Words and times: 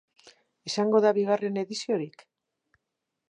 Izango 0.69 1.01
da 1.05 1.11
bigarren 1.17 1.61
ediziorik? 1.63 2.23